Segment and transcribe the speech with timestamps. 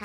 [0.00, 0.04] A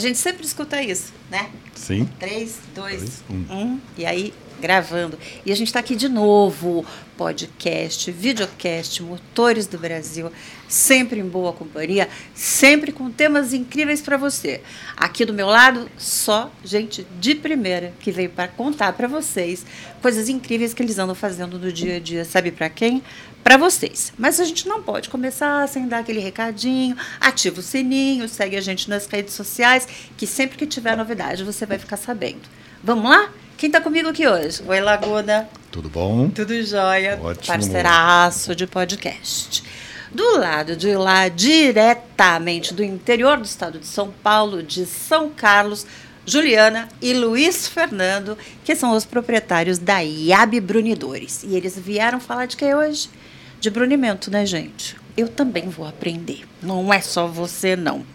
[0.00, 1.50] gente sempre escuta isso, né?
[1.74, 2.06] Sim.
[2.18, 3.46] Três, dois, um.
[3.50, 3.80] um.
[3.96, 5.18] E aí, gravando.
[5.44, 6.84] E a gente está aqui de novo.
[7.16, 10.30] Podcast, videocast, Motores do Brasil.
[10.68, 14.60] Sempre em boa companhia, sempre com temas incríveis para você.
[14.96, 19.66] Aqui do meu lado, só gente de primeira que veio para contar para vocês
[20.00, 22.24] coisas incríveis que eles andam fazendo no dia a dia.
[22.24, 23.02] Sabe para quem?
[23.42, 24.12] Para vocês.
[24.16, 26.96] Mas a gente não pode começar sem dar aquele recadinho.
[27.20, 31.66] Ativa o sininho, segue a gente nas redes sociais, que sempre que tiver novidade você
[31.66, 32.48] vai ficar sabendo.
[32.82, 33.32] Vamos lá?
[33.58, 34.62] Quem está comigo aqui hoje?
[34.68, 35.48] Oi, Laguna.
[35.72, 36.30] Tudo bom?
[36.30, 37.18] Tudo jóia.
[37.20, 37.44] Ótimo.
[37.44, 39.64] Parceiraço de podcast.
[40.12, 45.84] Do lado de lá, diretamente do interior do estado de São Paulo, de São Carlos,
[46.24, 51.42] Juliana e Luiz Fernando, que são os proprietários da IAB Brunidores.
[51.42, 53.10] E eles vieram falar de que hoje?
[53.58, 54.96] De brunimento, né, gente?
[55.16, 56.44] Eu também vou aprender.
[56.62, 58.06] Não é só você, não.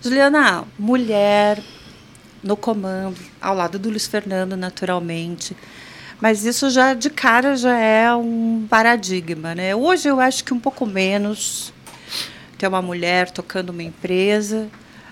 [0.00, 1.60] Juliana, mulher
[2.44, 5.56] no comando, ao lado do Luiz Fernando, naturalmente.
[6.20, 9.74] Mas isso já de cara já é um paradigma, né?
[9.74, 11.72] Hoje eu acho que um pouco menos
[12.56, 14.68] ter uma mulher tocando uma empresa,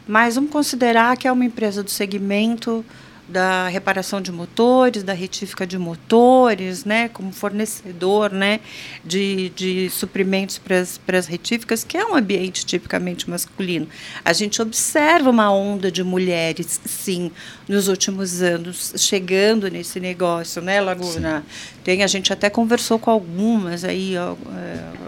[0.06, 2.84] mas vamos considerar que é uma empresa do segmento
[3.32, 8.60] da reparação de motores, da retífica de motores, né, como fornecedor, né,
[9.02, 13.88] de, de suprimentos para as retíficas, que é um ambiente tipicamente masculino.
[14.24, 17.32] A gente observa uma onda de mulheres, sim,
[17.66, 21.44] nos últimos anos, chegando nesse negócio, né, Laguna?
[21.82, 24.20] Tem, a gente até conversou com algumas aí é,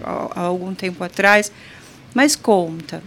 [0.03, 1.53] há, há algum tempo atrás,
[2.15, 3.03] mas conta,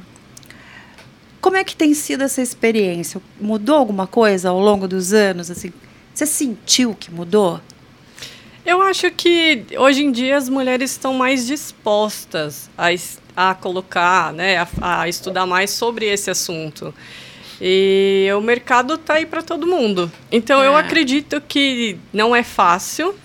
[1.41, 3.21] como é que tem sido essa experiência?
[3.39, 5.52] Mudou alguma coisa ao longo dos anos?
[5.52, 5.71] Assim,
[6.13, 7.61] você sentiu que mudou?
[8.66, 12.89] Eu acho que hoje em dia as mulheres estão mais dispostas a,
[13.36, 16.93] a colocar, né, a, a estudar mais sobre esse assunto.
[17.61, 20.11] E o mercado está aí para todo mundo.
[20.31, 20.67] Então é.
[20.67, 23.15] eu acredito que não é fácil,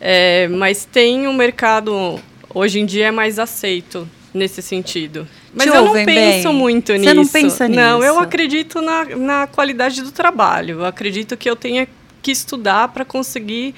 [0.00, 2.20] é, mas tem um mercado
[2.54, 5.26] hoje em dia é mais aceito nesse sentido.
[5.54, 6.56] Mas Te eu não penso bem.
[6.56, 7.04] muito nisso.
[7.04, 7.80] Você não pensa nisso?
[7.80, 10.80] Não, eu acredito na, na qualidade do trabalho.
[10.80, 11.86] Eu acredito que eu tenha
[12.22, 13.74] que estudar para conseguir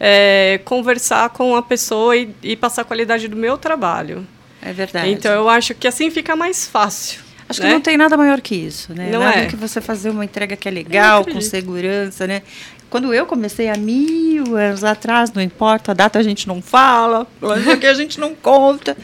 [0.00, 4.26] é, conversar com a pessoa e, e, passar a qualidade do meu trabalho.
[4.62, 5.10] É verdade.
[5.10, 7.20] Então eu acho que assim fica mais fácil.
[7.48, 7.68] Acho né?
[7.68, 9.10] que não tem nada maior que isso, né?
[9.10, 9.46] Não nada é.
[9.46, 12.42] que você fazer uma entrega que é legal, com segurança, né?
[12.90, 17.26] Quando eu comecei há mil anos atrás, não importa, a data a gente não fala,
[17.80, 18.96] que a gente não conta.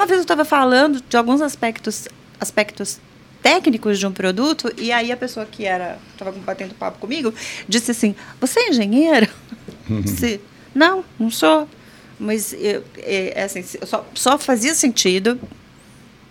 [0.00, 2.08] Uma vez eu estava falando de alguns aspectos,
[2.40, 2.98] aspectos
[3.42, 7.34] técnicos de um produto e aí a pessoa que era estava batendo papo comigo
[7.68, 9.28] disse assim: "Você é engenheiro?"
[10.02, 10.40] disse:
[10.74, 11.68] "Não, não sou."
[12.18, 15.38] Mas eu, é, assim, só, só fazia sentido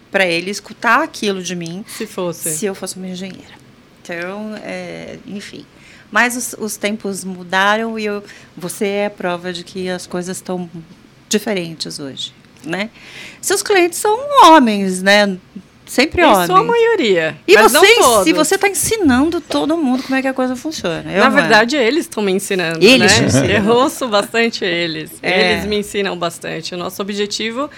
[0.09, 3.53] para ele escutar aquilo de mim se fosse se eu fosse uma engenheira.
[4.01, 5.63] Então, é, enfim.
[6.09, 8.23] Mas os, os, tempos mudaram e eu,
[8.57, 10.67] você é a prova de que as coisas estão
[11.29, 12.89] diferentes hoje né?
[13.41, 15.37] Seus clientes são homens, né?
[15.85, 16.43] Sempre homens.
[16.43, 17.35] Isso a maioria.
[17.47, 21.11] E você, se você está ensinando todo mundo como é que a coisa funciona.
[21.11, 21.85] Eu Na verdade, é.
[21.85, 22.85] eles estão me ensinando.
[22.85, 23.25] Eles né?
[23.25, 23.65] ensinam.
[23.65, 25.11] Eu ouço bastante eles.
[25.23, 25.53] É.
[25.53, 26.75] Eles me ensinam bastante.
[26.75, 27.71] O nosso objetivo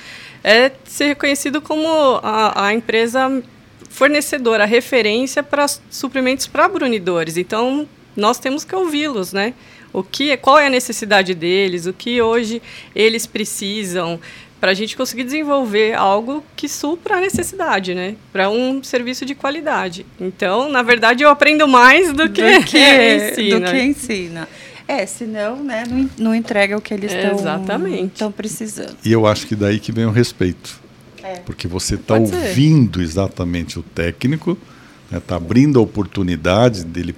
[0.44, 1.88] é ser reconhecido como
[2.22, 3.42] a, a empresa
[3.90, 7.38] fornecedora, a referência para suprimentos para brunidores.
[7.38, 9.53] Então, nós temos que ouvi-los, né?
[9.94, 12.62] O que, qual é a necessidade deles, o que hoje
[12.96, 14.19] eles precisam,
[14.62, 18.16] para a gente conseguir desenvolver algo que supra a necessidade, né?
[18.32, 20.06] Para um serviço de qualidade.
[20.20, 23.60] Então, na verdade, eu aprendo mais do que, do que ensina.
[23.60, 24.50] Do que ensina.
[24.88, 28.98] É, senão, né, não, não entrega o que eles estão precisando.
[29.04, 30.80] E eu acho que daí que vem o respeito.
[31.24, 31.36] É.
[31.38, 34.58] Porque você está ouvindo exatamente o técnico,
[35.06, 37.16] está né, tá abrindo a oportunidade dele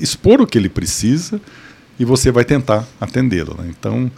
[0.00, 1.40] expor o que ele precisa
[2.00, 3.54] e você vai tentar atendê-lo.
[3.58, 3.72] Né?
[3.78, 4.10] Então,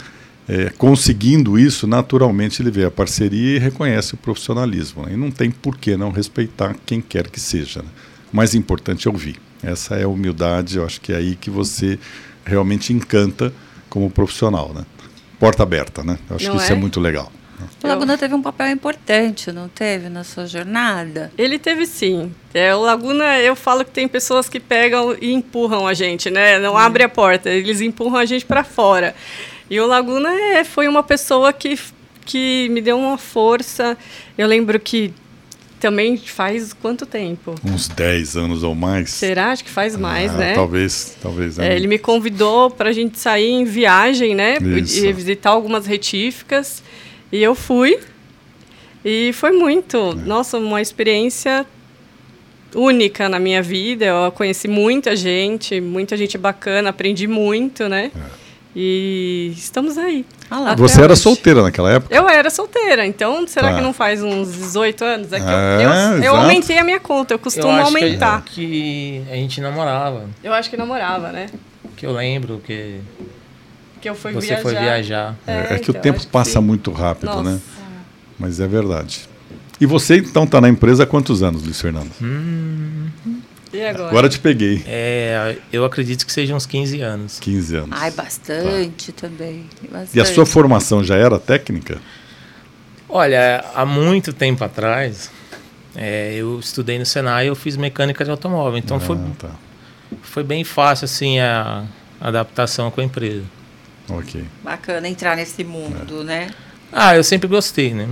[0.49, 5.05] é, conseguindo isso, naturalmente ele vê a parceria e reconhece o profissionalismo.
[5.05, 5.15] Né?
[5.15, 7.83] E não tem por que não respeitar quem quer que seja.
[7.83, 7.89] Né?
[8.33, 9.37] O mais importante é ouvir.
[9.63, 11.99] Essa é a humildade, eu acho que é aí que você
[12.45, 13.53] realmente encanta
[13.89, 14.73] como profissional.
[14.75, 14.85] Né?
[15.41, 16.19] Porta aberta, né?
[16.31, 17.33] Eu acho não que isso é, é muito legal.
[17.83, 21.33] O Laguna teve um papel importante, não teve, na sua jornada?
[21.39, 22.33] Ele teve sim.
[22.53, 26.59] É, o Laguna, eu falo que tem pessoas que pegam e empurram a gente, né?
[26.59, 26.79] Não hum.
[26.79, 29.15] abre a porta, eles empurram a gente para fora.
[29.69, 31.79] E o Laguna é, foi uma pessoa que,
[32.25, 33.97] que me deu uma força.
[34.39, 35.13] Eu lembro que
[35.81, 37.55] também faz quanto tempo?
[37.65, 39.11] Uns 10 anos ou mais.
[39.11, 39.53] Será?
[39.53, 40.55] Acho que faz mais, ah, né?
[40.55, 41.59] Talvez, talvez.
[41.59, 44.59] É, ele me convidou para a gente sair em viagem, né?
[44.59, 45.05] Isso.
[45.05, 46.83] E visitar algumas retíficas.
[47.31, 47.99] E eu fui.
[49.05, 49.97] E foi muito.
[49.97, 50.27] É.
[50.27, 51.67] Nossa, uma experiência
[52.75, 54.07] única na minha vida.
[54.07, 58.11] Eu conheci muita gente, muita gente bacana, aprendi muito, né?
[58.15, 58.46] É.
[58.79, 60.27] E estamos aí.
[60.51, 62.15] Ah Você era solteira naquela época?
[62.15, 63.77] Eu era solteira, então será tá.
[63.77, 65.33] que não faz uns 18 anos?
[65.33, 68.43] É que é, eu, eu, eu, aumentei a minha conta, eu costumo eu aumentar.
[68.43, 70.29] Que, que a gente namorava.
[70.45, 71.47] Eu acho que namorava, né?
[71.97, 73.01] Que eu lembro que.
[73.99, 74.63] Que eu fui você viajar.
[74.63, 75.37] foi viajar.
[75.47, 77.35] É, é que então, o tempo passa muito rápido, né?
[77.35, 77.51] Nossa.
[77.51, 77.61] né?
[78.39, 79.27] Mas é verdade.
[79.81, 82.11] E você então está na empresa há quantos anos, Luiz Fernando?
[82.21, 83.09] Hum,
[83.73, 84.09] e agora?
[84.09, 84.83] Agora te peguei.
[84.87, 87.41] É, eu acredito que sejam uns 15 anos.
[87.41, 87.91] 15 anos.
[87.93, 89.29] Ai, bastante tá.
[89.29, 89.67] também.
[89.91, 90.17] Bastante.
[90.17, 92.01] E a sua formação já era técnica?
[93.09, 95.31] Olha, há muito tempo atrás,
[95.95, 98.79] é, eu estudei no Senai e eu fiz mecânica de automóvel.
[98.79, 99.51] Então ah, foi, tá.
[100.23, 101.85] foi bem fácil assim a
[102.21, 103.45] adaptação com a empresa.
[104.09, 104.45] Ok.
[104.63, 106.25] Bacana entrar nesse mundo, é.
[106.25, 106.51] né?
[106.93, 108.09] Ah, eu sempre gostei, né?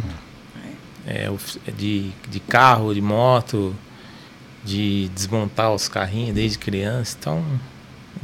[1.06, 1.30] É,
[1.76, 3.74] de, de carro, de moto,
[4.64, 7.16] de desmontar os carrinhos desde criança.
[7.18, 7.44] Então.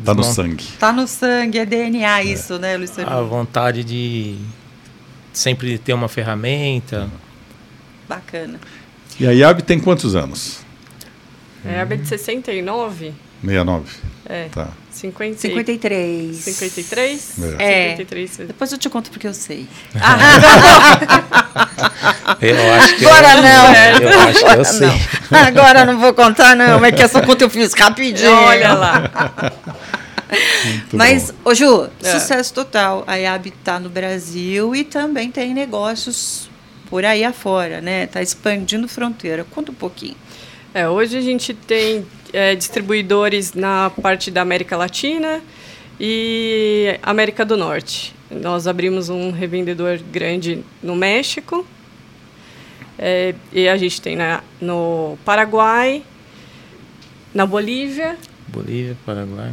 [0.05, 0.65] Tá no sangue.
[0.79, 2.25] Tá no sangue, é DNA é.
[2.25, 3.11] isso, né, Luciano?
[3.11, 4.39] A vontade de
[5.33, 7.11] sempre ter uma ferramenta.
[8.09, 8.59] Bacana.
[9.19, 10.61] E a IAB tem quantos anos?
[11.65, 13.13] A IAB é de 69.
[13.43, 13.91] 69.
[14.27, 14.49] É.
[14.49, 14.69] Tá.
[14.91, 15.39] 50...
[15.39, 16.37] 53.
[16.37, 17.39] 53?
[17.59, 17.91] É.
[17.91, 18.37] 53.
[18.47, 19.67] Depois eu te conto porque eu sei.
[22.41, 24.11] eu acho que Agora eu, não.
[24.13, 24.89] Eu acho que eu sei.
[25.31, 25.39] Não.
[25.39, 26.85] Agora não vou contar, não.
[26.85, 28.33] É que essa conta eu fiz rapidinho.
[28.33, 29.11] Olha lá.
[30.65, 31.51] Muito Mas, bom.
[31.51, 32.13] ô Ju, é.
[32.13, 33.05] sucesso total.
[33.07, 36.49] A IAB está no Brasil e também tem negócios
[36.89, 38.05] por aí afora, né?
[38.05, 39.45] Está expandindo fronteira.
[39.45, 40.17] Conta um pouquinho.
[40.73, 45.41] É, hoje a gente tem é, distribuidores na parte da América Latina
[45.99, 48.15] e América do Norte.
[48.31, 51.67] Nós abrimos um revendedor grande no México
[53.03, 56.03] é, e a gente tem na, no Paraguai,
[57.33, 58.19] na Bolívia.
[58.49, 59.51] Bolívia, Paraguai.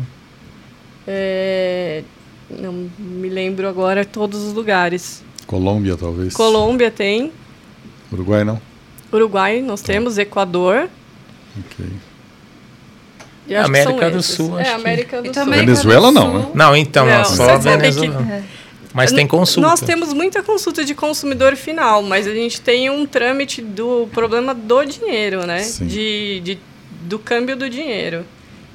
[1.08, 2.04] É,
[2.50, 5.24] não me lembro agora todos os lugares.
[5.46, 6.34] Colômbia, talvez.
[6.34, 7.32] Colômbia tem.
[8.12, 8.62] Uruguai não?
[9.14, 9.94] Uruguai nós tá.
[9.94, 10.90] temos, Equador.
[11.58, 11.86] Ok.
[13.64, 15.46] América do Sul, é, América do Sul.
[15.46, 16.52] Venezuela não, né?
[16.54, 18.22] Não, então, não, só Venezuela.
[18.22, 18.44] Que...
[18.98, 19.70] Mas tem consulta.
[19.70, 24.56] Nós temos muita consulta de consumidor final, mas a gente tem um trâmite do problema
[24.56, 25.62] do dinheiro, né?
[25.82, 26.60] De, de,
[27.04, 28.26] do câmbio do dinheiro,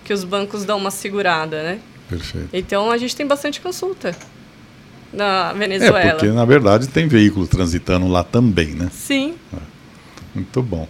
[0.05, 1.81] que os bancos dão uma segurada, né?
[2.09, 2.49] Perfeito.
[2.53, 4.15] Então a gente tem bastante consulta
[5.13, 5.99] na Venezuela.
[5.99, 8.89] É, porque na verdade tem veículo transitando lá também, né?
[8.93, 9.35] Sim.
[9.53, 9.57] É.
[10.37, 10.87] Muito bom.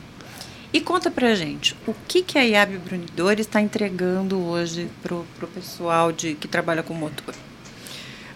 [0.75, 5.26] E conta pra gente, o que, que a IAB Brunidores está entregando hoje para o
[5.55, 7.34] pessoal de, que trabalha com motor?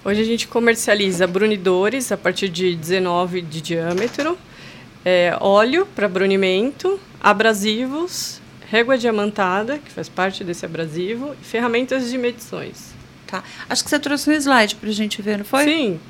[0.06, 4.38] Hoje a gente comercializa brunidores a partir de 19 de diâmetro,
[5.04, 12.16] é, óleo para brunimento, abrasivos, régua diamantada, que faz parte desse abrasivo, e ferramentas de
[12.16, 12.94] medições.
[13.26, 13.42] Tá.
[13.68, 15.64] Acho que você trouxe um slide para a gente ver, não foi?
[15.64, 16.00] Sim.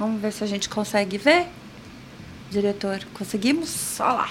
[0.00, 1.46] Vamos ver se a gente consegue ver.
[2.50, 4.00] Diretor, conseguimos?
[4.00, 4.30] Olha lá.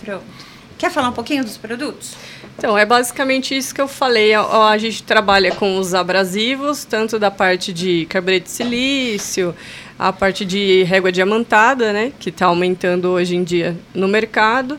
[0.00, 0.53] Pronto.
[0.78, 2.14] Quer falar um pouquinho dos produtos?
[2.56, 4.32] Então, é basicamente isso que eu falei.
[4.34, 9.54] A, a gente trabalha com os abrasivos, tanto da parte de carbureto de silício,
[9.98, 14.78] a parte de régua diamantada, né, que está aumentando hoje em dia no mercado.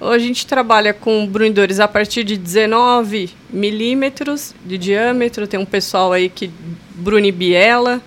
[0.00, 5.46] A gente trabalha com brunidores a partir de 19 milímetros de diâmetro.
[5.46, 6.50] Tem um pessoal aí que
[6.96, 8.00] brune biela.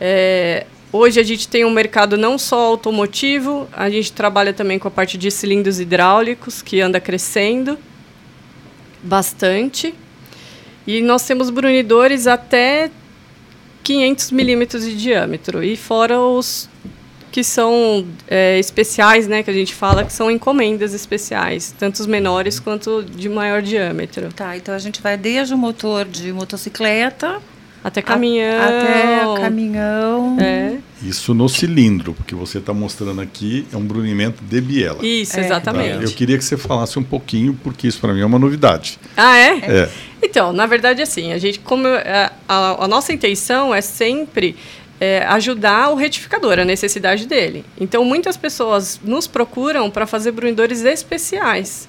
[0.00, 4.88] É, Hoje a gente tem um mercado não só automotivo, a gente trabalha também com
[4.88, 7.78] a parte de cilindros hidráulicos, que anda crescendo
[9.00, 9.94] bastante.
[10.84, 12.90] E nós temos brunidores até
[13.84, 15.62] 500 milímetros de diâmetro.
[15.62, 16.68] E fora os
[17.30, 22.06] que são é, especiais, né, que a gente fala que são encomendas especiais, tanto os
[22.08, 24.32] menores quanto de maior diâmetro.
[24.32, 27.40] Tá, então a gente vai desde o motor de motocicleta
[27.82, 28.62] até caminhão.
[28.62, 30.36] até caminhão.
[30.40, 30.76] É.
[31.02, 35.04] Isso no cilindro, porque você está mostrando aqui é um brunimento de biela.
[35.04, 35.44] Isso, é.
[35.44, 35.96] exatamente.
[35.96, 36.02] Tá?
[36.02, 38.98] Eu queria que você falasse um pouquinho, porque isso para mim é uma novidade.
[39.16, 39.58] Ah, é?
[39.58, 39.90] É.
[40.22, 44.54] Então, na verdade, assim, a gente, como a, a, a nossa intenção é sempre
[45.00, 47.64] é, ajudar o retificador, a necessidade dele.
[47.80, 51.88] Então, muitas pessoas nos procuram para fazer brunidores especiais.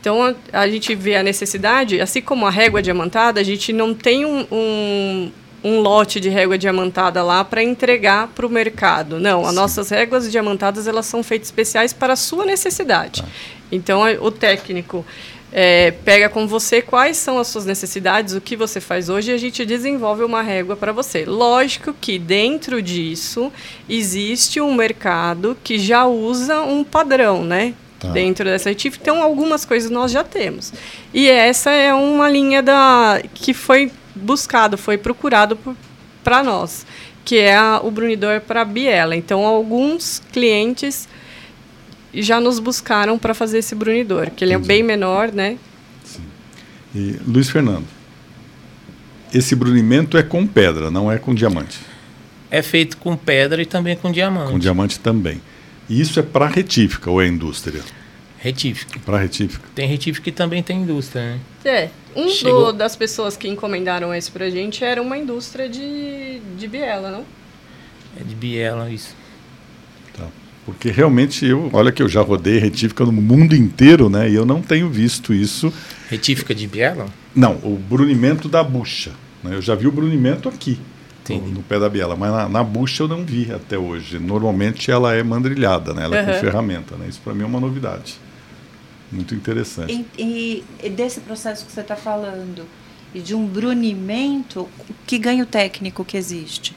[0.00, 3.94] Então, a, a, gente vê a necessidade, assim como a régua diamantada, a gente não
[3.94, 5.32] tem um, um,
[5.64, 9.18] um lote de régua diamantada lá para entregar para o mercado.
[9.18, 13.22] Não, as nossas réguas diamantadas elas são feitas especiais para a sua necessidade.
[13.22, 13.28] Tá.
[13.70, 15.04] Então, o técnico
[15.52, 19.34] é, pega com você quais são as suas necessidades, o que você faz hoje, e
[19.34, 21.24] a gente desenvolve uma régua para você.
[21.24, 23.52] Lógico que dentro disso
[23.88, 27.74] existe um mercado que já usa um padrão, né?
[27.98, 28.10] Tá.
[28.10, 29.02] Dentro dessa retífica.
[29.02, 30.72] Então, algumas coisas nós já temos.
[31.12, 35.58] E essa é uma linha da que foi buscado, foi procurado
[36.22, 36.86] para nós,
[37.24, 39.16] que é a, o brunidor para biela.
[39.16, 41.08] Então, alguns clientes
[42.14, 44.70] já nos buscaram para fazer esse brunidor, que ele Entendi.
[44.70, 45.58] é bem menor, né?
[46.04, 46.22] Sim.
[46.94, 47.86] E Luiz Fernando,
[49.32, 51.80] esse brunimento é com pedra, não é com diamante?
[52.50, 54.52] É feito com pedra e também com diamante.
[54.52, 55.40] Com diamante também.
[55.88, 57.82] E isso é para retífica ou é indústria?
[58.38, 59.00] Retífica.
[59.04, 59.64] Para retífica.
[59.74, 61.40] Tem retífica que também tem indústria, né?
[61.64, 61.90] É.
[62.14, 67.10] Um do, das pessoas que encomendaram esse pra gente era uma indústria de, de biela,
[67.10, 67.24] não?
[68.18, 69.14] É de biela, isso.
[70.16, 70.26] Tá.
[70.64, 74.30] Porque realmente eu, olha que eu já rodei retífica no mundo inteiro, né?
[74.30, 75.72] E eu não tenho visto isso.
[76.08, 77.06] Retífica de biela?
[77.34, 79.12] Não, o brunimento da bucha.
[79.42, 79.54] Né?
[79.54, 80.78] Eu já vi o brunimento aqui.
[81.36, 84.18] No, no, pé da biela, mas na, na, bucha eu não vi até hoje.
[84.18, 86.04] Normalmente ela é mandrilhada, né?
[86.04, 86.28] Ela uhum.
[86.28, 87.06] é com ferramenta, né?
[87.08, 88.16] Isso para mim é uma novidade.
[89.10, 90.06] Muito interessante.
[90.18, 92.66] E, e desse processo que você está falando,
[93.14, 94.68] e de um brunimento,
[95.06, 96.76] que ganho técnico que existe?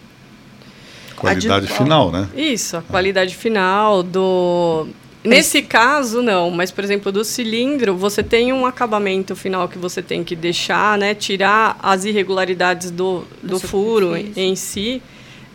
[1.16, 2.28] Qualidade final, né?
[2.36, 4.88] Isso, a qualidade final do.
[5.24, 10.02] Nesse caso, não, mas, por exemplo, do cilindro, você tem um acabamento final que você
[10.02, 11.14] tem que deixar, né?
[11.14, 15.02] Tirar as irregularidades do, do furo em si,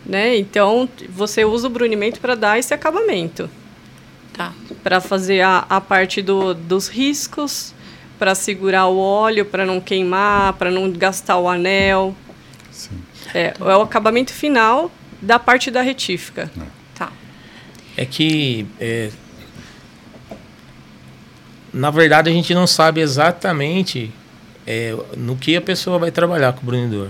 [0.05, 0.37] né?
[0.37, 3.49] Então, você usa o brunimento para dar esse acabamento.
[4.33, 4.53] Tá.
[4.83, 7.73] Para fazer a, a parte do, dos riscos,
[8.17, 12.15] para segurar o óleo, para não queimar, para não gastar o anel.
[12.71, 13.01] Sim.
[13.33, 14.89] É, é o acabamento final
[15.21, 16.49] da parte da retífica.
[16.57, 16.63] É.
[16.95, 17.11] Tá.
[17.97, 19.09] É que, é,
[21.77, 24.11] na verdade, a gente não sabe exatamente
[24.65, 27.09] é, no que a pessoa vai trabalhar com o brunidor.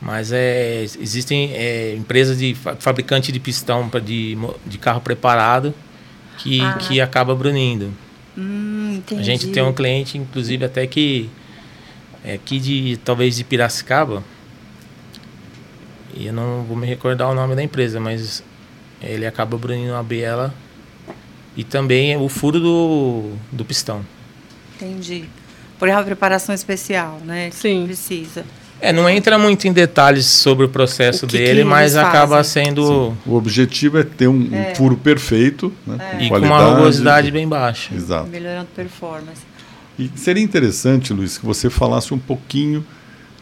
[0.00, 5.74] Mas é, existem é, empresas de fabricante de pistão pra, de, de carro preparado
[6.38, 6.74] que, ah.
[6.74, 7.92] que acaba brunindo.
[8.38, 11.28] Hum, a gente tem um cliente, inclusive, até que
[12.24, 14.22] é aqui de talvez de Piracicaba.
[16.14, 18.44] E eu não vou me recordar o nome da empresa, mas
[19.02, 20.54] ele acaba brunindo a biela
[21.56, 24.04] e também o furo do, do pistão.
[24.76, 25.24] Entendi.
[25.78, 27.50] Por uma preparação especial, né?
[27.52, 27.84] Sim.
[27.86, 28.44] Precisa.
[28.80, 32.42] É, não entra muito em detalhes sobre o processo o que dele, que mas acaba
[32.44, 33.10] sendo.
[33.10, 33.30] Sim.
[33.30, 34.72] O objetivo é ter um, é.
[34.72, 36.18] um furo perfeito, né?
[36.18, 36.24] É.
[36.24, 37.94] E com uma rugosidade bem baixa.
[37.94, 38.28] Exato.
[38.28, 39.40] Melhorando performance.
[39.98, 42.84] E seria interessante, Luiz, que você falasse um pouquinho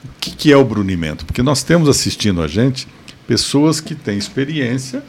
[0.05, 2.87] o que, que é o brunimento, porque nós temos assistindo a gente
[3.27, 5.03] pessoas que têm experiência,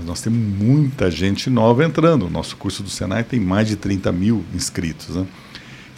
[0.00, 2.26] mas nós temos muita gente nova entrando.
[2.26, 5.14] O nosso curso do Senai tem mais de 30 mil inscritos.
[5.14, 5.26] Né?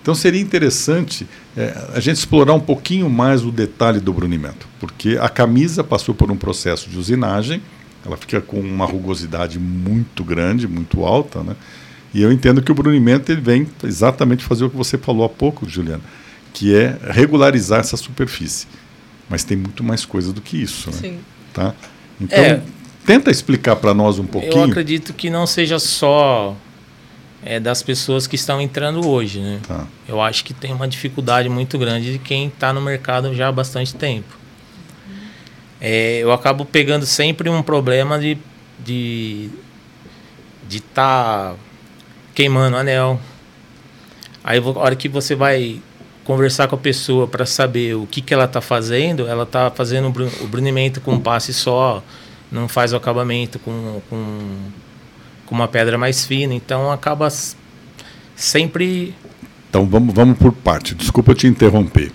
[0.01, 5.17] Então seria interessante é, a gente explorar um pouquinho mais o detalhe do brunimento, porque
[5.21, 7.63] a camisa passou por um processo de usinagem,
[8.05, 11.55] ela fica com uma rugosidade muito grande, muito alta, né?
[12.13, 15.29] E eu entendo que o brunimento ele vem exatamente fazer o que você falou há
[15.29, 16.03] pouco, Juliana,
[16.53, 18.67] que é regularizar essa superfície.
[19.31, 20.97] Mas tem muito mais coisa do que isso, né?
[21.01, 21.19] Sim.
[21.55, 21.73] Tá?
[22.21, 22.61] Então, é,
[23.05, 24.53] tenta explicar para nós um pouquinho.
[24.53, 26.57] Eu acredito que não seja só
[27.45, 29.61] é, das pessoas que estão entrando hoje, né?
[29.67, 29.87] Tá.
[30.09, 33.53] Eu acho que tem uma dificuldade muito grande de quem está no mercado já há
[33.53, 34.37] bastante tempo.
[35.81, 38.39] É, eu acabo pegando sempre um problema de
[38.79, 39.51] de
[40.69, 41.55] de tá
[42.35, 43.21] queimando anel.
[44.45, 45.81] Aí a hora que você vai
[46.25, 50.09] conversar com a pessoa para saber o que, que ela está fazendo, ela está fazendo
[50.41, 52.03] o brunimento com um passe só,
[52.53, 54.71] não faz o acabamento com, com
[55.53, 57.29] com uma pedra mais fina, então acaba
[58.35, 59.15] sempre.
[59.69, 60.95] Então vamos, vamos por parte.
[60.95, 62.11] Desculpa te interromper.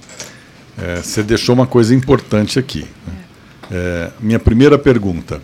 [0.75, 2.87] É, você deixou uma coisa importante aqui.
[3.05, 3.13] Né?
[3.69, 5.39] É, minha primeira pergunta: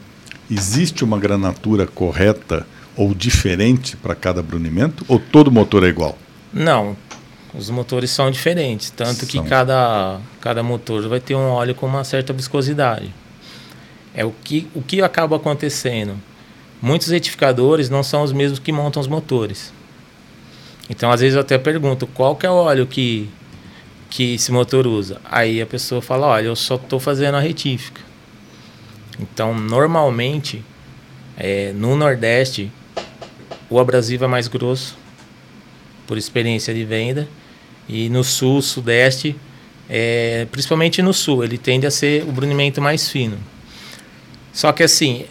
[0.49, 2.65] existe uma granatura correta
[2.97, 5.05] ou diferente para cada brunimento?
[5.07, 6.17] Ou todo motor é igual?
[6.51, 6.97] Não,
[7.53, 9.27] os motores são diferentes, tanto são.
[9.27, 13.13] que cada, cada motor vai ter um óleo com uma certa viscosidade.
[14.15, 16.17] É o que, o que acaba acontecendo
[16.83, 19.73] muitos retificadores não são os mesmos que montam os motores.
[20.89, 23.29] Então, às vezes eu até pergunto qual que é o óleo que,
[24.09, 25.21] que esse motor usa.
[25.23, 28.01] Aí a pessoa fala, olha, eu só estou fazendo a retífica.
[29.17, 30.61] Então, normalmente,
[31.37, 32.69] é, no Nordeste,
[33.69, 34.97] o abrasivo é mais grosso,
[36.05, 37.29] por experiência de venda.
[37.87, 39.37] E no Sul, Sudeste,
[39.89, 43.37] é, principalmente no sul, ele tende a ser o brunimento mais fino.
[44.53, 45.25] Só que assim,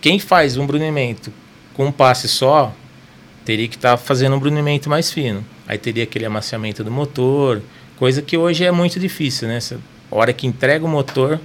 [0.00, 1.32] quem faz um brunimento
[1.74, 2.74] com um passe só,
[3.44, 5.44] teria que estar tá fazendo um brunimento mais fino.
[5.68, 7.62] Aí teria aquele amaciamento do motor,
[7.96, 9.58] coisa que hoje é muito difícil, né?
[10.10, 11.38] A hora que entrega o motor,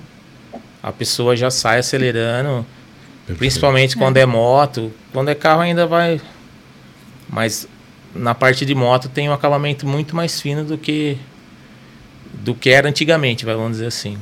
[0.82, 2.66] a pessoa já sai acelerando,
[3.18, 3.40] Perfeito.
[3.40, 4.22] principalmente quando é.
[4.22, 4.92] é moto.
[5.12, 6.22] Quando é carro ainda vai.
[7.28, 7.68] Mas
[8.14, 11.18] na parte de moto tem um acabamento muito mais fino do que
[12.34, 14.18] do que era antigamente, vamos dizer assim.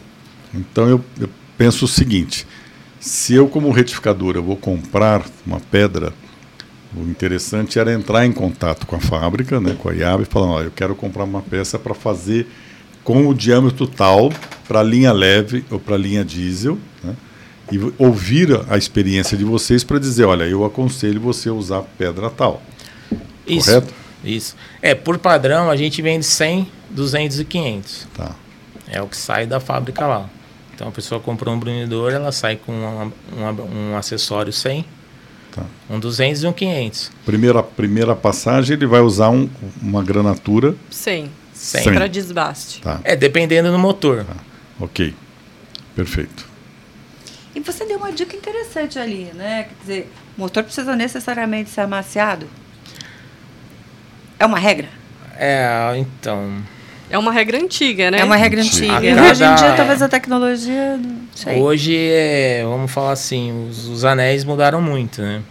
[0.54, 2.48] Então eu, eu penso o seguinte:
[3.04, 6.14] se eu, como retificador, eu vou comprar uma pedra,
[6.96, 10.64] o interessante era entrar em contato com a fábrica, né, com a IAB, e falar:
[10.64, 12.48] eu quero comprar uma peça para fazer
[13.04, 14.32] com o diâmetro tal
[14.66, 17.14] para linha leve ou para linha diesel, né,
[17.70, 22.30] e ouvir a experiência de vocês para dizer: olha, eu aconselho você a usar pedra
[22.30, 22.64] tal.
[23.46, 23.94] Isso, Correto?
[24.24, 24.56] Isso.
[24.82, 28.08] É, por padrão, a gente vende 100, 200 e 500.
[28.16, 28.32] Tá.
[28.88, 30.30] É o que sai da fábrica lá.
[30.74, 34.86] Então a pessoa comprou um brunidor, ela sai com uma, uma, um acessório 100,
[35.52, 35.64] tá.
[35.90, 37.12] um 200 e um 500.
[37.26, 39.50] Primeira, primeira passagem ele vai usar um,
[39.82, 41.30] uma granatura 100.
[41.54, 41.84] 100.
[41.84, 41.94] 100.
[41.94, 42.82] Para desbaste.
[42.82, 43.00] Tá.
[43.04, 44.26] É, dependendo do motor.
[44.26, 44.36] Tá.
[44.80, 45.14] Ok,
[45.96, 46.52] perfeito.
[47.56, 49.64] E você deu uma dica interessante ali, né?
[49.64, 52.48] Quer dizer, o motor precisa necessariamente ser amaciado?
[54.40, 54.90] É uma regra?
[55.38, 56.64] É, então...
[57.10, 58.20] É uma regra antiga, né?
[58.20, 58.94] É uma regra antiga.
[58.94, 59.32] Cada...
[59.32, 61.00] Hoje em dia, talvez a tecnologia.
[61.58, 65.42] Hoje, é, vamos falar assim, os, os, anéis mudaram muito, né?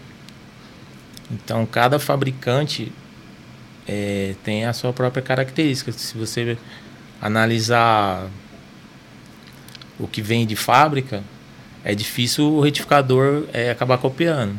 [1.31, 2.93] Então, cada fabricante
[3.87, 5.93] é, tem a sua própria característica.
[5.93, 6.57] Se você
[7.21, 8.29] analisar
[9.99, 11.23] o que vem de fábrica,
[11.85, 14.59] é difícil o retificador é, acabar copiando.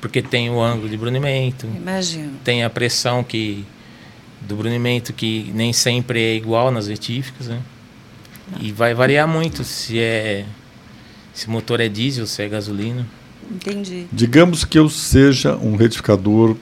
[0.00, 1.66] Porque tem o ângulo de brunimento.
[1.66, 2.38] Imagino.
[2.44, 3.64] Tem a pressão que
[4.40, 7.60] do brunimento que nem sempre é igual nas retíficas, né?
[8.60, 10.46] E vai variar muito se é
[11.34, 13.06] se o motor é diesel, se é gasolina.
[13.50, 14.06] Entendi.
[14.10, 16.56] Digamos que eu seja um retificador,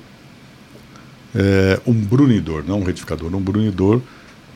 [1.35, 4.01] é, um brunidor, não um retificador, um brunidor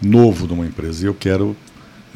[0.03, 1.05] novo de uma empresa.
[1.05, 1.57] E eu quero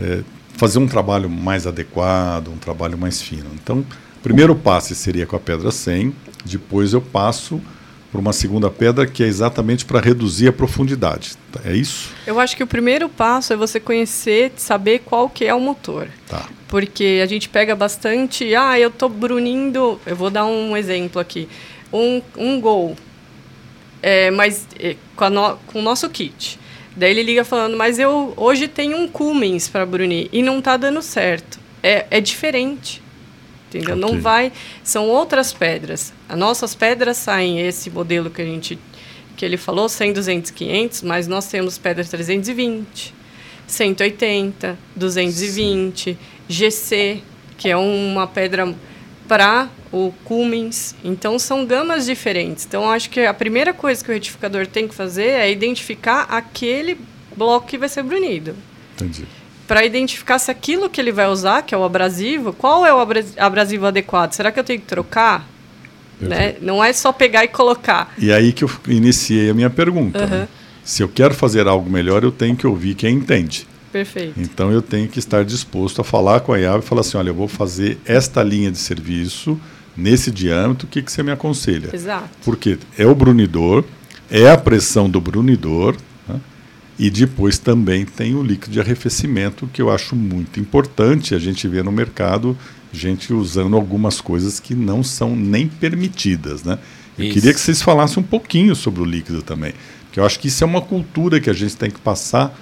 [0.01, 0.23] é,
[0.57, 3.51] fazer um trabalho mais adequado, um trabalho mais fino.
[3.55, 6.13] Então, o primeiro passe seria com a pedra 100,
[6.45, 7.61] depois eu passo
[8.13, 11.33] para uma segunda pedra que é exatamente para reduzir a profundidade.
[11.65, 12.11] É isso?
[12.27, 16.09] Eu acho que o primeiro passo é você conhecer, saber qual que é o motor.
[16.29, 16.47] Tá.
[16.69, 21.49] Porque a gente pega bastante, ah, eu estou brunindo, eu vou dar um exemplo aqui,
[21.91, 22.97] um, um Gol,
[24.03, 26.61] é, mas é, com, no, com o nosso kit.
[26.95, 30.77] Daí ele liga falando, mas eu hoje tenho um Cummins para brunir e não está
[30.77, 31.59] dando certo.
[31.83, 33.02] É, é diferente
[33.77, 33.97] entendeu?
[33.97, 34.01] Okay.
[34.01, 36.13] Não vai, são outras pedras.
[36.29, 38.79] As nossas pedras saem esse modelo que a gente
[39.37, 43.15] que ele falou, 100, 200, 500, mas nós temos pedras 320,
[43.67, 46.19] 180, 220, Sim.
[46.49, 47.23] GC,
[47.57, 48.73] que é uma pedra
[49.27, 50.95] para o Cummins.
[51.03, 52.67] Então são gamas diferentes.
[52.67, 56.99] Então acho que a primeira coisa que o retificador tem que fazer é identificar aquele
[57.35, 58.55] bloco que vai ser brunido.
[58.95, 59.27] Entendi
[59.67, 62.99] para identificar se aquilo que ele vai usar, que é o abrasivo, qual é o
[63.39, 64.33] abrasivo adequado?
[64.33, 65.49] Será que eu tenho que trocar?
[66.21, 66.57] Né?
[66.61, 68.13] Não é só pegar e colocar.
[68.17, 70.23] E aí que eu iniciei a minha pergunta.
[70.23, 70.27] Uhum.
[70.27, 70.49] Né?
[70.85, 73.67] Se eu quero fazer algo melhor, eu tenho que ouvir quem entende.
[73.93, 74.41] Perfeito.
[74.41, 77.29] Então eu tenho que estar disposto a falar com a IAB e falar assim: olha,
[77.29, 79.61] eu vou fazer esta linha de serviço
[79.97, 81.91] nesse diâmetro, o que, que você me aconselha?
[81.93, 82.31] Exato.
[82.45, 83.85] Porque é o brunidor,
[84.31, 85.95] é a pressão do brunidor,
[86.99, 91.35] e depois também tem o líquido de arrefecimento, que eu acho muito importante.
[91.35, 92.57] A gente vê no mercado
[92.93, 96.63] gente usando algumas coisas que não são nem permitidas.
[96.63, 96.79] Né?
[97.19, 97.35] Eu isso.
[97.35, 99.73] queria que vocês falassem um pouquinho sobre o líquido também.
[100.05, 102.55] Porque eu acho que isso é uma cultura que a gente tem que passar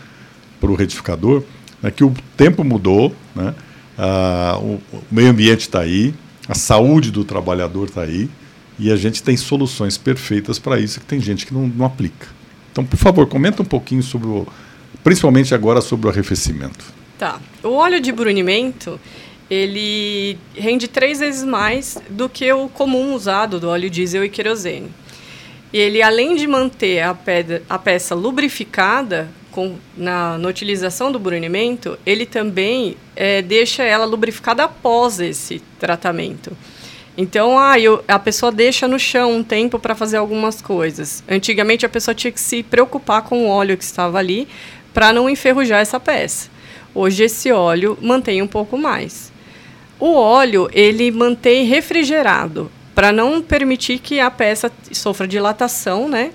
[0.61, 1.43] para o retificador,
[1.83, 1.91] né?
[1.91, 3.55] que o tempo mudou, né?
[3.99, 6.15] ah, o, o meio ambiente está aí,
[6.49, 8.31] a saúde do trabalhador está aí,
[8.79, 12.40] e a gente tem soluções perfeitas para isso que tem gente que não, não aplica.
[12.81, 14.47] Então, por favor, comenta um pouquinho sobre o,
[15.05, 16.85] principalmente agora sobre o arrefecimento.
[17.19, 17.39] Tá.
[17.63, 18.99] O óleo de brunimento,
[19.51, 24.89] ele rende três vezes mais do que o comum usado do óleo diesel e querosene.
[25.73, 31.99] Ele, além de manter a, pedra, a peça lubrificada com, na, na, utilização do brunimento,
[32.07, 36.57] ele também é, deixa ela lubrificada após esse tratamento.
[37.17, 41.23] Então, ah, eu, a pessoa deixa no chão um tempo para fazer algumas coisas.
[41.29, 44.49] Antigamente, a pessoa tinha que se preocupar com o óleo que estava ali
[44.95, 46.49] para não enferrujar essa peça.
[46.95, 49.33] Hoje, esse óleo mantém um pouco mais.
[49.99, 56.33] O óleo, ele mantém refrigerado para não permitir que a peça sofra dilatação, né?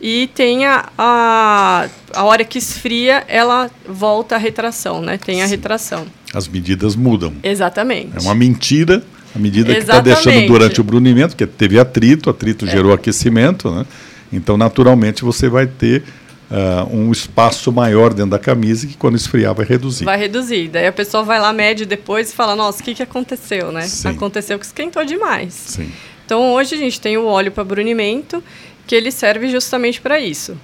[0.00, 1.88] e tem a, a,
[2.22, 5.18] hora que esfria, ela volta à retração, né?
[5.18, 6.06] Tem a retração.
[6.32, 7.34] As medidas mudam.
[7.42, 8.16] Exatamente.
[8.16, 9.02] É uma mentira
[9.34, 12.70] a medida que está deixando durante o brunimento, que teve atrito, atrito é.
[12.70, 13.86] gerou aquecimento, né?
[14.32, 16.02] Então, naturalmente, você vai ter
[16.50, 20.04] uh, um espaço maior dentro da camisa que quando esfriar vai reduzir.
[20.04, 20.68] Vai reduzir.
[20.68, 23.82] Daí a pessoa vai lá, mede depois e fala, nossa, o que, que aconteceu, né?
[23.82, 24.08] Sim.
[24.08, 25.54] Aconteceu que esquentou demais.
[25.54, 25.90] Sim.
[26.24, 28.42] Então, hoje a gente tem o óleo para brunimento,
[28.86, 30.56] que ele serve justamente para isso.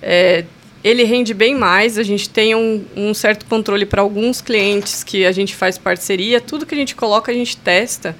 [0.00, 0.44] É,
[0.84, 5.24] ele rende bem mais, a gente tem um, um certo controle para alguns clientes que
[5.24, 8.14] a gente faz parceria, tudo que a gente coloca a gente testa.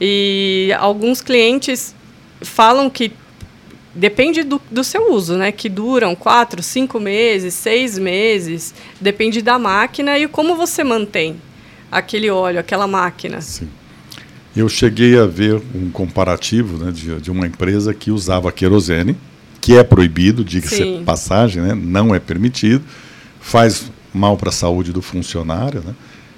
[0.00, 1.92] E alguns clientes
[2.40, 3.12] falam que
[3.92, 5.50] depende do, do seu uso, né?
[5.50, 11.36] Que duram quatro, cinco meses, seis meses, depende da máquina e como você mantém
[11.90, 13.40] aquele óleo, aquela máquina.
[13.40, 13.68] Sim.
[14.56, 19.16] Eu cheguei a ver um comparativo né, de, de uma empresa que usava querosene,
[19.64, 21.74] que é proibido, diga-se passagem, né?
[21.74, 22.84] não é permitido,
[23.40, 25.94] faz mal para a saúde do funcionário, né?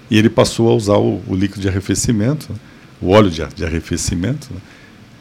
[0.08, 2.58] e ele passou a usar o, o líquido de arrefecimento, né?
[3.02, 4.60] o óleo de, de arrefecimento, né?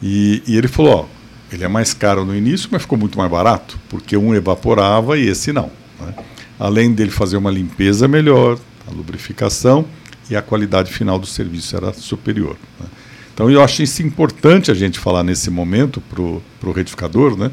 [0.04, 1.06] e, e, ele falou, ó,
[1.52, 5.28] ele é mais caro no início, mas ficou muito mais barato, porque um evaporava e
[5.28, 5.72] esse não.
[6.00, 6.14] Né?
[6.60, 9.84] Além dele fazer uma limpeza melhor, a lubrificação
[10.30, 12.56] e a qualidade final do serviço era superior.
[12.80, 12.86] Né?
[13.34, 17.50] Então eu acho isso importante a gente falar nesse momento para o retificador, né?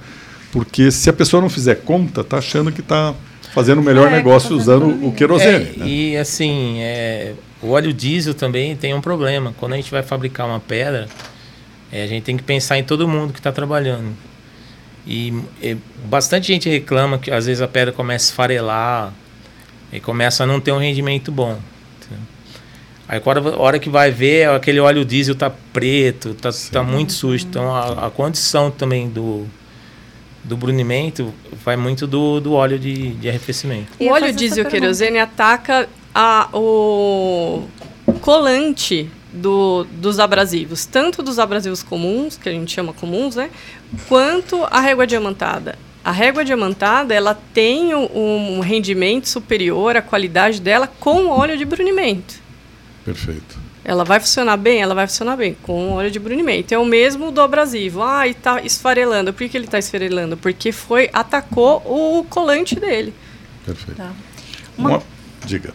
[0.52, 3.14] Porque se a pessoa não fizer conta, tá achando que está
[3.54, 5.70] fazendo o melhor é, negócio tá usando o querosene.
[5.74, 5.86] É, né?
[5.88, 9.54] E assim, é, o óleo diesel também tem um problema.
[9.58, 11.08] Quando a gente vai fabricar uma pedra,
[11.90, 14.12] é, a gente tem que pensar em todo mundo que está trabalhando.
[15.06, 19.12] E, e, bastante gente reclama que às vezes a pedra começa a esfarelar
[19.90, 21.58] e começa a não ter um rendimento bom.
[23.08, 27.46] Aí a hora que vai ver, aquele óleo diesel tá preto, tá, tá muito sujo.
[27.46, 29.46] Então a, a condição também do,
[30.44, 31.32] do brunimento
[31.64, 33.92] vai muito do, do óleo de, de arrefecimento.
[34.00, 37.64] O óleo diesel querosene ataca a, o
[38.20, 43.50] colante do, dos abrasivos, tanto dos abrasivos comuns, que a gente chama comuns, né,
[44.08, 45.78] quanto a régua diamantada.
[46.04, 51.64] A régua diamantada ela tem um, um rendimento superior à qualidade dela com óleo de
[51.64, 52.34] brunimento.
[53.04, 53.71] Perfeito.
[53.84, 54.80] Ela vai funcionar bem?
[54.80, 56.72] Ela vai funcionar bem, com óleo de brunimento.
[56.72, 58.02] É o mesmo do abrasivo.
[58.02, 59.32] Ah, e tá esfarelando.
[59.32, 60.36] Por que ele está esfarelando?
[60.36, 63.12] Porque foi, atacou o colante dele.
[63.66, 63.96] Perfeito.
[63.96, 64.12] Tá.
[64.78, 64.90] Uma...
[64.90, 65.02] Uma...
[65.44, 65.74] Diga.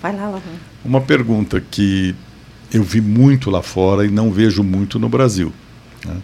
[0.00, 0.40] Vai lá, lá.
[0.84, 2.14] Uma pergunta que
[2.72, 5.52] eu vi muito lá fora e não vejo muito no Brasil.
[6.04, 6.16] Né?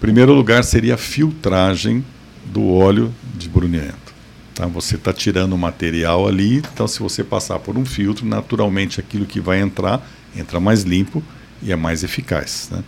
[0.00, 2.04] Primeiro lugar seria a filtragem
[2.46, 4.12] do óleo de brunimento.
[4.54, 4.66] Tá?
[4.66, 9.26] Você está tirando o material ali, então se você passar por um filtro, naturalmente aquilo
[9.26, 11.22] que vai entrar entra mais limpo
[11.62, 12.68] e é mais eficaz.
[12.70, 12.82] Né?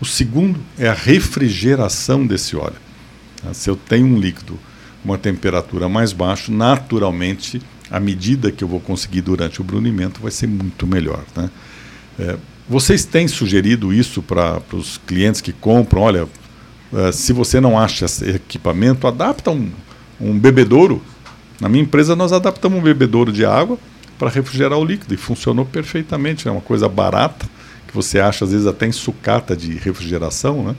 [0.00, 2.76] O segundo é a refrigeração desse óleo.
[3.42, 3.54] Tá?
[3.54, 4.58] Se eu tenho um líquido
[5.06, 10.32] uma temperatura mais baixa, naturalmente a medida que eu vou conseguir durante o brunimento vai
[10.32, 11.22] ser muito melhor.
[11.36, 11.48] Né?
[12.18, 12.36] É,
[12.68, 16.02] vocês têm sugerido isso para os clientes que compram?
[16.02, 16.28] Olha,
[16.92, 19.70] é, se você não acha esse equipamento, adapta um,
[20.20, 21.00] um bebedouro.
[21.60, 23.78] Na minha empresa nós adaptamos um bebedouro de água
[24.18, 26.48] para refrigerar o líquido e funcionou perfeitamente.
[26.48, 27.46] É uma coisa barata
[27.86, 30.76] que você acha às vezes até em sucata de refrigeração, né?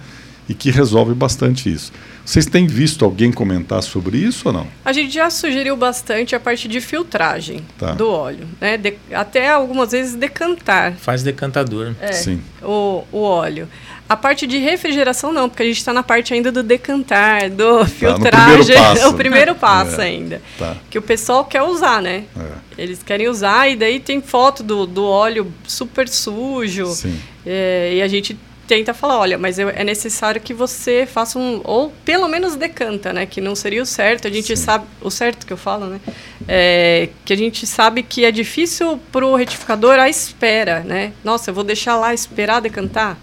[0.49, 1.91] E que resolve bastante isso.
[2.23, 4.67] Vocês têm visto alguém comentar sobre isso ou não?
[4.83, 7.91] A gente já sugeriu bastante a parte de filtragem tá.
[7.93, 8.77] do óleo, né?
[8.77, 10.93] De, até algumas vezes decantar.
[10.93, 11.93] Faz decantador.
[11.99, 12.41] É, Sim.
[12.61, 13.67] O, o óleo.
[14.09, 17.79] A parte de refrigeração não, porque a gente está na parte ainda do decantar, do
[17.79, 20.41] tá, filtragem, primeiro passo, o primeiro passo é, ainda.
[20.57, 20.77] Tá.
[20.89, 22.23] Que o pessoal quer usar, né?
[22.37, 22.56] É.
[22.77, 26.85] Eles querem usar e daí tem foto do, do óleo super sujo.
[27.45, 28.37] É, e a gente
[28.67, 33.25] tenta falar, olha, mas é necessário que você faça um ou pelo menos decanta, né?
[33.25, 34.27] Que não seria o certo.
[34.27, 34.63] A gente Sim.
[34.63, 36.01] sabe o certo que eu falo, né?
[36.47, 41.13] É, que a gente sabe que é difícil para o retificador a espera, né?
[41.23, 43.17] Nossa, eu vou deixar lá esperar decantar.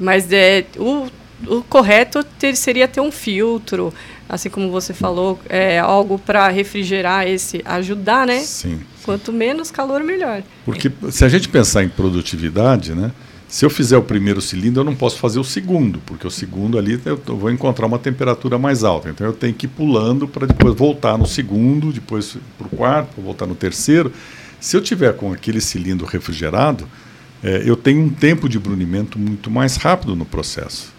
[0.00, 1.06] Mas é, o,
[1.46, 3.92] o correto ter, seria ter um filtro,
[4.28, 8.40] assim como você falou, é, algo para refrigerar esse, ajudar, né?
[8.40, 8.80] Sim.
[9.04, 10.42] Quanto menos calor, melhor.
[10.64, 13.10] Porque se a gente pensar em produtividade, né?
[13.52, 16.78] Se eu fizer o primeiro cilindro, eu não posso fazer o segundo, porque o segundo
[16.78, 19.10] ali eu vou encontrar uma temperatura mais alta.
[19.10, 23.20] Então eu tenho que ir pulando para depois voltar no segundo, depois para o quarto,
[23.20, 24.10] voltar no terceiro.
[24.58, 26.88] Se eu tiver com aquele cilindro refrigerado,
[27.44, 30.90] é, eu tenho um tempo de brunimento muito mais rápido no processo.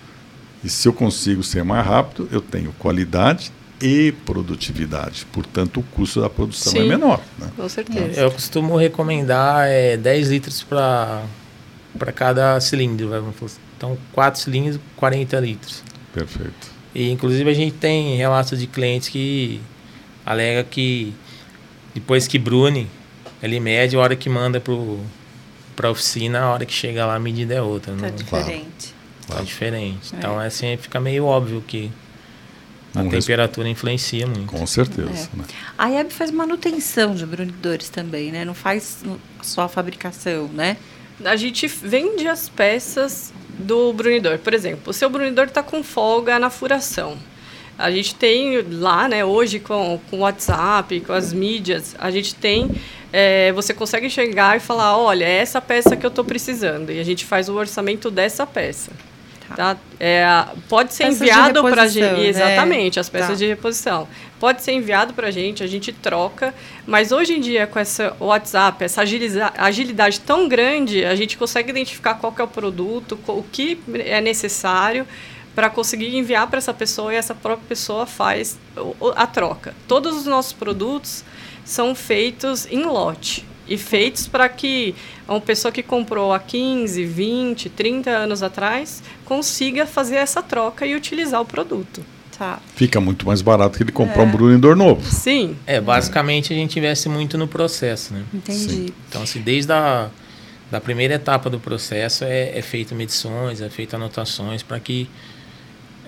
[0.64, 5.26] E se eu consigo ser mais rápido, eu tenho qualidade e produtividade.
[5.32, 7.20] Portanto, o custo da produção é Sim, é menor.
[7.38, 7.52] Né?
[7.56, 8.22] Com certeza.
[8.22, 11.26] Eu costumo recomendar é, 10 litros para
[12.16, 13.14] cada cilindro.
[13.14, 13.58] Assim.
[13.76, 15.84] Então, 4 cilindros, 40 litros.
[16.14, 16.72] Perfeito.
[16.96, 19.60] E inclusive a gente tem relatos de clientes que
[20.26, 21.14] alega que
[21.94, 22.88] depois que brune,
[23.42, 24.62] ele mede a hora que manda
[25.76, 27.94] para a oficina, a hora que chega lá a medida é outra.
[27.96, 28.93] Tá diferente.
[29.28, 30.14] Tá diferente.
[30.14, 30.18] É.
[30.18, 31.92] Então assim fica meio óbvio que
[32.96, 34.46] a um temperatura influencia muito.
[34.46, 35.30] Com certeza.
[35.34, 35.38] É.
[35.38, 35.46] Né?
[35.78, 38.46] A IEB faz manutenção de brunidores também, né?
[38.46, 39.04] Não faz
[39.42, 40.78] só a fabricação, né?
[41.24, 44.38] A gente vende as peças do brunidor.
[44.40, 47.18] Por exemplo, o seu brunidor está com folga na furação.
[47.78, 52.70] A gente tem lá, né, hoje com o WhatsApp, com as mídias, a gente tem.
[53.12, 56.92] É, você consegue chegar e falar: olha, é essa peça que eu estou precisando.
[56.92, 58.92] E a gente faz o orçamento dessa peça.
[59.56, 59.78] Tá.
[60.00, 60.26] É,
[60.68, 62.22] pode ser peças enviado para a gente.
[62.22, 62.28] Né?
[62.28, 63.36] Exatamente, as peças tá.
[63.36, 64.08] de reposição.
[64.40, 66.54] Pode ser enviado para a gente, a gente troca.
[66.86, 69.02] Mas hoje em dia, com essa WhatsApp, essa
[69.58, 75.08] agilidade tão grande, a gente consegue identificar qual é o produto, o que é necessário
[75.56, 78.58] para conseguir enviar para essa pessoa e essa própria pessoa faz
[79.16, 79.74] a troca.
[79.88, 81.24] Todos os nossos produtos
[81.64, 84.96] são feitos em lote e feitos para que
[85.28, 90.96] uma pessoa que comprou há 15, 20, 30 anos atrás consiga fazer essa troca e
[90.96, 92.04] utilizar o produto.
[92.38, 92.60] Tá.
[92.76, 94.26] Fica muito mais barato que ele comprar é.
[94.26, 95.06] um brunidor novo.
[95.10, 95.56] Sim.
[95.68, 98.24] É, basicamente a gente investe muito no processo, né?
[98.34, 98.60] Entendi.
[98.60, 98.94] Sim.
[99.08, 100.10] Então, assim, desde a
[100.72, 105.08] da primeira etapa do processo é, é feito medições, é feito anotações para que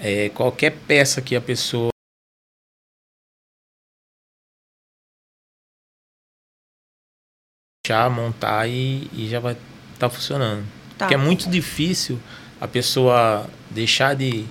[0.02, 1.90] é, qualquer peça que a pessoa
[7.88, 10.64] já montar e, e já vai estar tá funcionando.
[10.98, 11.06] Tá.
[11.06, 12.20] Porque é muito difícil
[12.60, 14.46] a pessoa deixar de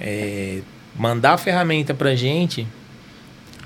[0.00, 0.60] é,
[0.96, 2.66] mandar a ferramenta para gente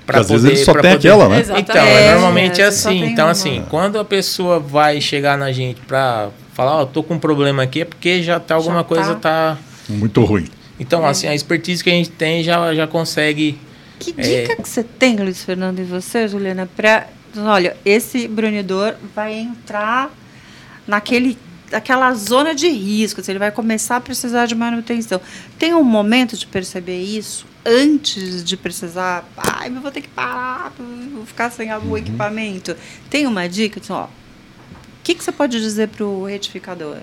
[0.05, 0.95] para às vezes ele só tem poder...
[0.95, 1.39] aquela, né?
[1.39, 1.69] Exatamente.
[1.69, 3.03] Então, é, normalmente é, é assim.
[3.05, 7.13] Então, assim, quando a pessoa vai chegar na gente para falar, ó, oh, tô com
[7.13, 9.55] um problema aqui, é porque já tá alguma já coisa tá...
[9.87, 10.47] muito ruim.
[10.79, 11.09] Então, é.
[11.09, 13.59] assim, a expertise que a gente tem já, já consegue.
[13.99, 14.55] Que dica é...
[14.55, 17.05] que você tem, Luiz Fernando, e você, Juliana, para
[17.37, 20.11] olha, esse brunidor vai entrar
[20.87, 21.37] naquele
[21.71, 25.21] aquela zona de risco, ele vai começar a precisar de manutenção.
[25.57, 30.73] Tem um momento de perceber isso antes de precisar, ai, eu vou ter que parar,
[31.13, 31.97] vou ficar sem o uhum.
[31.97, 32.75] equipamento.
[33.09, 34.09] Tem uma dica, assim, ó, o
[35.03, 36.97] que, que você pode dizer para o retificador?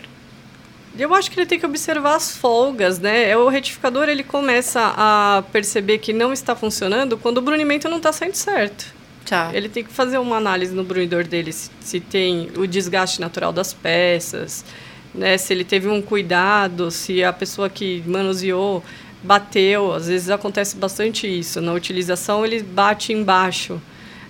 [0.99, 3.31] Eu acho que ele tem que observar as folgas, né?
[3.31, 7.99] É, o retificador ele começa a perceber que não está funcionando quando o brunimento não
[7.99, 8.96] está saindo certo.
[9.27, 9.51] Tá.
[9.53, 13.53] Ele tem que fazer uma análise no brunidor dele se, se tem o desgaste natural
[13.53, 14.65] das peças,
[15.13, 15.37] né?
[15.37, 18.85] Se ele teve um cuidado, se a pessoa que manuseou
[19.23, 21.61] bateu, às vezes acontece bastante isso.
[21.61, 23.81] Na utilização ele bate embaixo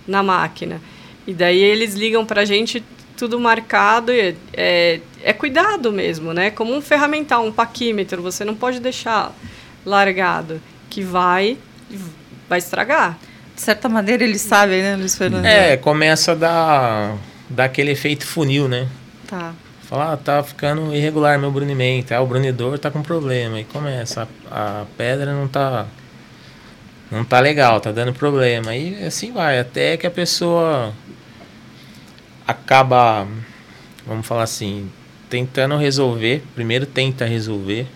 [0.06, 0.80] na máquina.
[1.26, 2.82] E daí eles ligam para a gente
[3.16, 6.50] tudo marcado e é, é cuidado mesmo, né?
[6.50, 9.34] Como um ferramental, um paquímetro, você não pode deixar
[9.84, 11.58] largado, que vai
[12.48, 13.18] vai estragar.
[13.56, 15.46] De certa maneira eles sabem, né, Luiz Fernando?
[15.46, 17.16] É, começa a dar,
[17.48, 18.86] dar aquele efeito funil, né?
[19.26, 19.54] Tá.
[19.84, 22.12] Falar, ah, tá ficando irregular meu brunimento.
[22.12, 23.58] Ah, o brunidor tá com problema.
[23.58, 25.86] E começa, a, a pedra não tá
[27.10, 28.74] não tá legal, tá dando problema.
[28.74, 30.92] E assim vai, até que a pessoa
[32.46, 33.26] acaba,
[34.06, 34.90] vamos falar assim,
[35.30, 36.42] tentando resolver.
[36.54, 37.86] Primeiro tenta resolver.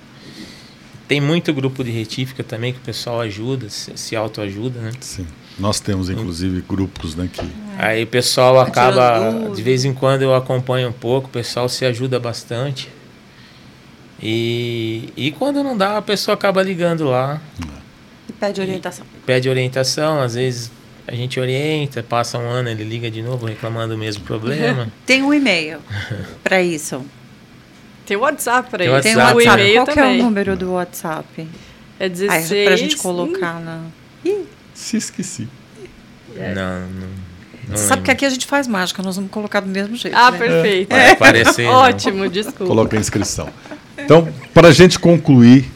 [1.06, 4.92] Tem muito grupo de retífica também que o pessoal ajuda, se, se autoajuda, né?
[5.00, 5.26] Sim.
[5.58, 7.42] Nós temos, inclusive, grupos né, que...
[7.78, 11.84] Aí o pessoal acaba, de vez em quando eu acompanho um pouco, o pessoal se
[11.84, 12.90] ajuda bastante.
[14.22, 17.40] E, e quando não dá, a pessoa acaba ligando lá.
[18.28, 19.06] E pede orientação.
[19.16, 20.70] E pede orientação, às vezes
[21.06, 24.88] a gente orienta, passa um ano, ele liga de novo reclamando o mesmo problema.
[25.06, 25.80] Tem um e-mail
[26.44, 27.04] para isso.
[28.06, 29.02] Tem o WhatsApp para isso.
[29.02, 29.72] Tem o WhatsApp.
[29.74, 31.48] Qual que é o número do WhatsApp?
[31.98, 32.64] É 16...
[32.64, 33.84] Para a gente colocar na...
[34.24, 34.44] Ih.
[34.90, 35.46] Se esqueci.
[36.36, 36.52] É.
[36.52, 37.08] Não, não.
[37.68, 38.02] não Sabe lembro.
[38.02, 40.16] que aqui a gente faz mágica, nós vamos colocar do mesmo jeito.
[40.16, 40.38] Ah, né?
[40.38, 40.92] perfeito.
[40.92, 41.16] É.
[41.70, 42.66] Ótimo, desculpa.
[42.66, 43.48] Coloca a inscrição.
[43.96, 45.70] Então, para a gente concluir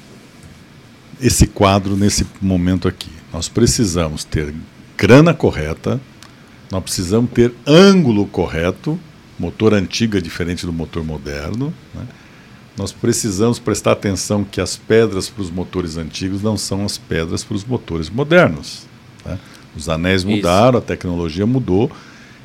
[1.21, 4.53] esse quadro nesse momento aqui, nós precisamos ter
[4.99, 6.01] grana correta,
[6.73, 8.99] nós precisamos ter ângulo correto,
[9.39, 12.03] motor antigo é diferente do motor moderno, né?
[12.77, 17.45] nós precisamos prestar atenção que as pedras para os motores antigos não são as pedras
[17.45, 18.93] para os motores modernos.
[19.25, 19.39] Né?
[19.77, 20.85] Os anéis mudaram, Isso.
[20.85, 21.91] a tecnologia mudou.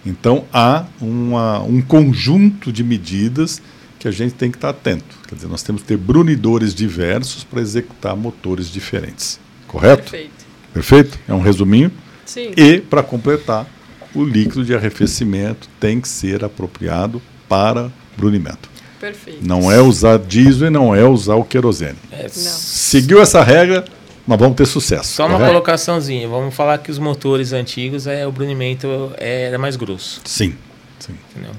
[0.05, 3.61] Então há uma, um conjunto de medidas
[3.99, 5.17] que a gente tem que estar atento.
[5.27, 9.39] Quer dizer, nós temos que ter brunidores diversos para executar motores diferentes.
[9.67, 10.03] Correto?
[10.03, 10.45] Perfeito.
[10.73, 11.19] Perfeito?
[11.27, 11.91] É um resuminho?
[12.25, 12.51] Sim.
[12.55, 13.67] E, para completar,
[14.15, 18.69] o líquido de arrefecimento tem que ser apropriado para brunimento.
[18.99, 19.39] Perfeito.
[19.45, 21.97] Não é usar diesel e não é usar o querosene.
[22.11, 22.27] É.
[22.27, 23.85] Seguiu essa regra,
[24.29, 25.11] mas vamos ter sucesso.
[25.13, 25.41] Só correto?
[25.41, 26.27] uma colocaçãozinha.
[26.27, 30.21] Vamos falar que os motores antigos, é, o brunimento era mais grosso.
[30.23, 30.55] Sim.
[30.99, 31.15] sim.
[31.31, 31.51] Entendeu?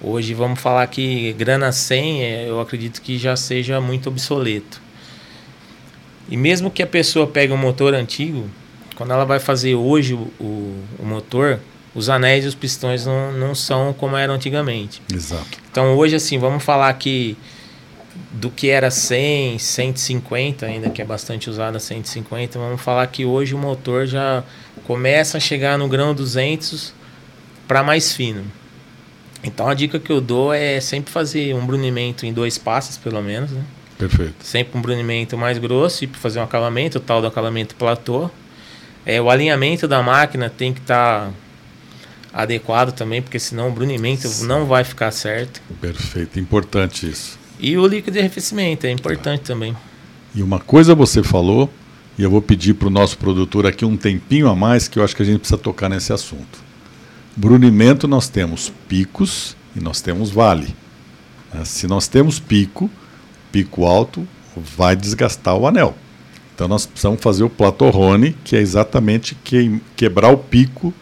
[0.00, 4.80] Hoje vamos falar que grana 100, é, eu acredito que já seja muito obsoleto.
[6.28, 8.48] E mesmo que a pessoa pegue um motor antigo,
[8.94, 11.58] quando ela vai fazer hoje o, o, o motor,
[11.96, 15.02] os anéis e os pistões não, não são como eram antigamente.
[15.12, 15.58] Exato.
[15.68, 17.36] Então hoje assim, vamos falar que
[18.34, 23.54] do que era 100, 150, ainda que é bastante usada 150, vamos falar que hoje
[23.54, 24.42] o motor já
[24.84, 26.92] começa a chegar no grão 200
[27.68, 28.44] para mais fino.
[29.44, 33.22] Então a dica que eu dou é sempre fazer um brunimento em dois passos, pelo
[33.22, 33.62] menos, né?
[33.96, 34.34] Perfeito.
[34.40, 38.28] Sempre um brunimento mais grosso e fazer um acabamento, o tal do acabamento platô.
[39.06, 41.32] É, o alinhamento da máquina tem que estar tá
[42.32, 44.46] adequado também, porque senão o brunimento Sim.
[44.46, 45.62] não vai ficar certo.
[45.80, 47.43] Perfeito, importante isso.
[47.58, 49.76] E o líquido de arrefecimento é importante também.
[50.34, 51.70] E uma coisa você falou,
[52.18, 55.04] e eu vou pedir para o nosso produtor aqui um tempinho a mais, que eu
[55.04, 56.62] acho que a gente precisa tocar nesse assunto.
[57.36, 60.74] Brunimento nós temos picos e nós temos vale.
[61.52, 61.64] Né?
[61.64, 62.90] Se nós temos pico,
[63.50, 65.96] pico alto vai desgastar o anel.
[66.54, 70.94] Então nós precisamos fazer o platorrone, que é exatamente que, quebrar o pico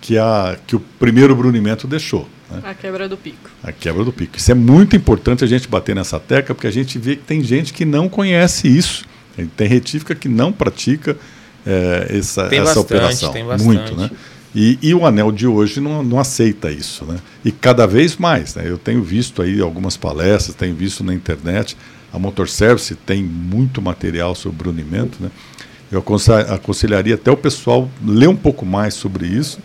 [0.00, 2.28] que, a, que o primeiro brunimento deixou.
[2.50, 2.60] Né?
[2.64, 3.50] A quebra do pico.
[3.62, 4.36] A quebra do pico.
[4.36, 7.42] Isso é muito importante a gente bater nessa tecla, porque a gente vê que tem
[7.42, 9.04] gente que não conhece isso.
[9.56, 11.16] Tem retífica que não pratica
[11.64, 13.32] é, essa, tem essa bastante, operação.
[13.32, 13.66] Tem bastante.
[13.66, 14.10] Muito, né?
[14.54, 17.18] E, e, o anel de hoje não, não aceita isso, né?
[17.44, 18.64] E cada vez mais, né?
[18.66, 21.76] Eu tenho visto aí algumas palestras, tenho visto na internet,
[22.12, 25.30] a Motor Service tem muito material sobre brunimento, né?
[25.90, 26.04] Eu
[26.48, 29.58] aconselharia até o pessoal ler um pouco mais sobre isso,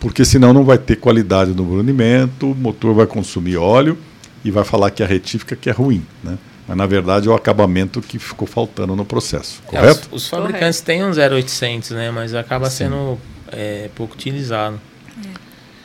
[0.00, 3.98] porque senão não vai ter qualidade no brunimento, o motor vai consumir óleo
[4.44, 6.38] e vai falar que a retífica que é ruim, né?
[6.66, 10.08] Mas na verdade é o acabamento que ficou faltando no processo, correto?
[10.10, 10.84] É, os, os, fabricantes correto.
[10.84, 12.10] têm um 0800, né?
[12.10, 12.76] Mas acaba Sim.
[12.76, 13.18] sendo
[13.52, 14.80] é, pouco utilizado.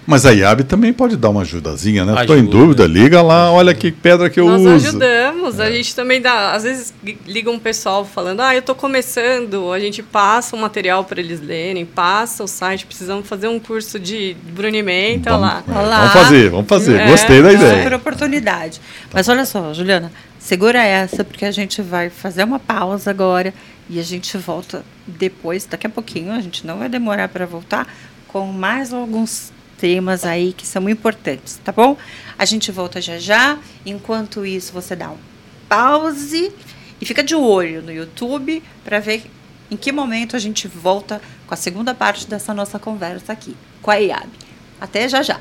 [0.06, 2.20] Mas a IAB também pode dar uma ajudazinha, né?
[2.22, 4.70] Estou em dúvida, liga lá, olha que pedra que eu Nós uso.
[4.70, 5.68] Nós ajudamos, é.
[5.68, 6.94] a gente também dá, às vezes
[7.28, 11.40] liga um pessoal falando, ah, eu estou começando, a gente passa o material para eles
[11.40, 15.64] lerem, passa o site, precisamos fazer um curso de brunimento, vamos, lá.
[15.68, 17.84] É, vamos fazer, vamos fazer, é, gostei da ideia.
[17.84, 18.82] Super oportunidade.
[19.14, 23.54] Mas olha só, Juliana, segura essa, porque a gente vai fazer uma pausa agora
[23.88, 27.88] e a gente volta depois, daqui a pouquinho, a gente não vai demorar para voltar,
[28.28, 29.52] com mais alguns
[29.82, 31.98] temas aí que são importantes, tá bom?
[32.38, 33.58] A gente volta já já.
[33.84, 35.18] Enquanto isso, você dá um
[35.68, 36.54] pause
[37.02, 39.24] e fica de olho no YouTube para ver
[39.72, 43.90] em que momento a gente volta com a segunda parte dessa nossa conversa aqui com
[43.90, 44.30] a IAB.
[44.80, 45.38] Até já já.